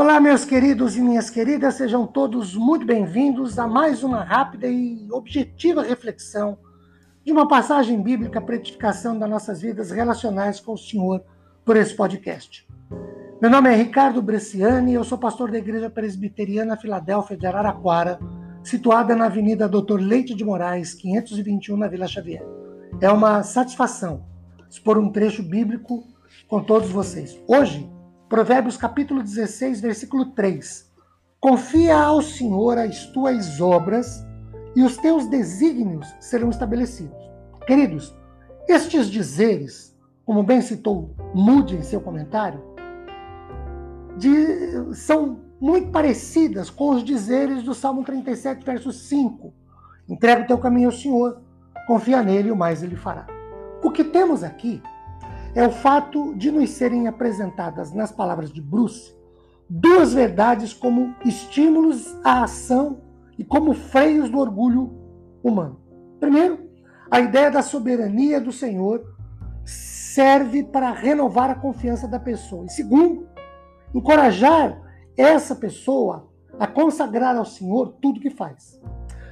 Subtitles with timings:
[0.00, 5.06] Olá, meus queridos e minhas queridas, sejam todos muito bem-vindos a mais uma rápida e
[5.12, 6.56] objetiva reflexão
[7.22, 11.22] de uma passagem bíblica para edificação das nossas vidas relacionais com o Senhor
[11.66, 12.66] por esse podcast.
[13.42, 18.18] Meu nome é Ricardo Bresciani, eu sou pastor da Igreja Presbiteriana Filadélfia de Araraquara,
[18.64, 22.42] situada na Avenida Doutor Leite de Moraes, 521, na Vila Xavier.
[23.02, 24.24] É uma satisfação
[24.70, 26.02] expor um trecho bíblico
[26.48, 27.38] com todos vocês.
[27.46, 27.86] Hoje,
[28.30, 30.88] Provérbios capítulo 16, versículo 3.
[31.40, 34.24] Confia ao Senhor as tuas obras
[34.76, 37.18] e os teus desígnios serão estabelecidos.
[37.66, 38.16] Queridos,
[38.68, 42.62] estes dizeres, como bem citou Moody em seu comentário,
[44.16, 49.52] de, são muito parecidas com os dizeres do Salmo 37, verso 5.
[50.08, 51.42] Entrega o teu caminho ao Senhor,
[51.84, 53.26] confia nele e o mais ele fará.
[53.82, 54.80] O que temos aqui
[55.54, 59.14] é o fato de nos serem apresentadas nas palavras de Bruce
[59.68, 63.02] duas verdades como estímulos à ação
[63.38, 64.92] e como freios do orgulho
[65.42, 65.80] humano.
[66.18, 66.68] Primeiro,
[67.08, 69.04] a ideia da soberania do Senhor
[69.64, 72.66] serve para renovar a confiança da pessoa.
[72.66, 73.28] E segundo,
[73.94, 74.80] encorajar
[75.16, 78.80] essa pessoa a consagrar ao Senhor tudo que faz.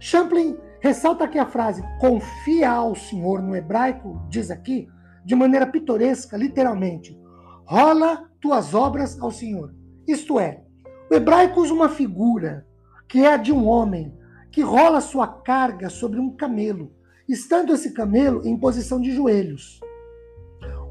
[0.00, 4.88] Champlin ressalta que a frase confia ao Senhor no hebraico diz aqui
[5.24, 7.18] de maneira pitoresca, literalmente:
[7.64, 9.74] rola tuas obras ao Senhor.
[10.06, 10.62] Isto é,
[11.10, 12.66] o hebraico usa uma figura
[13.08, 14.16] que é a de um homem
[14.50, 16.92] que rola sua carga sobre um camelo,
[17.28, 19.80] estando esse camelo em posição de joelhos.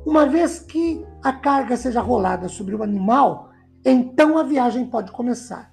[0.05, 3.51] Uma vez que a carga seja rolada sobre o animal,
[3.85, 5.71] então a viagem pode começar.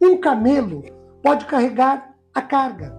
[0.00, 0.82] Um camelo
[1.22, 2.96] pode carregar a carga.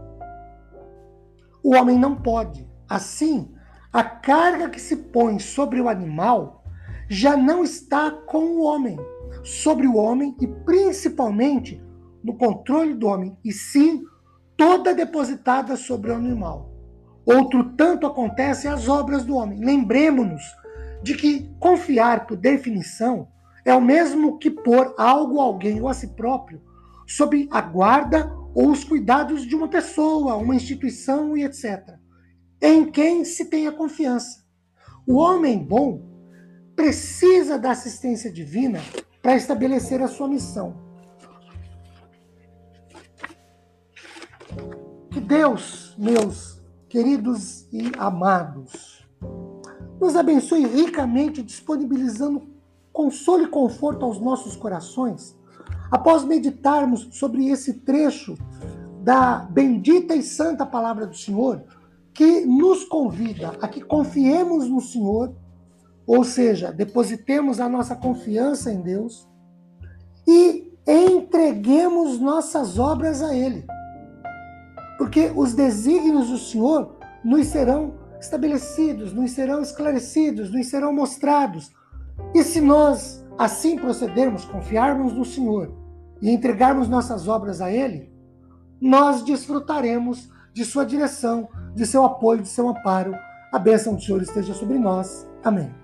[1.63, 2.69] O homem não pode.
[2.87, 3.51] Assim,
[3.93, 6.63] a carga que se põe sobre o animal
[7.09, 8.97] já não está com o homem,
[9.43, 11.81] sobre o homem e principalmente
[12.23, 14.03] no controle do homem, e sim
[14.55, 16.71] toda depositada sobre o animal.
[17.25, 19.59] Outro tanto acontece às obras do homem.
[19.59, 20.41] Lembremos-nos
[21.03, 23.27] de que confiar, por definição,
[23.65, 26.61] é o mesmo que pôr algo, alguém ou a si próprio
[27.05, 32.00] sob a guarda ou os cuidados de uma pessoa, uma instituição e etc
[32.61, 34.45] em quem se tenha confiança.
[35.07, 36.03] O homem bom
[36.75, 38.79] precisa da assistência divina
[39.21, 40.75] para estabelecer a sua missão.
[45.09, 49.07] Que Deus, meus queridos e amados,
[49.99, 52.47] nos abençoe ricamente, disponibilizando
[52.91, 55.37] consolo e conforto aos nossos corações,
[55.89, 58.37] após meditarmos sobre esse trecho
[59.03, 61.63] da bendita e santa palavra do Senhor
[62.13, 65.33] que nos convida a que confiemos no Senhor,
[66.05, 69.27] ou seja, depositemos a nossa confiança em Deus
[70.27, 73.65] e entreguemos nossas obras a Ele.
[74.97, 81.71] Porque os desígnios do Senhor nos serão estabelecidos, nos serão esclarecidos, nos serão mostrados.
[82.35, 85.73] E se nós assim procedermos, confiarmos no Senhor
[86.21, 88.11] e entregarmos nossas obras a Ele,
[88.79, 93.15] nós desfrutaremos de Sua direção de seu apoio, de seu amparo.
[93.51, 95.27] A bênção do Senhor esteja sobre nós.
[95.43, 95.80] Amém.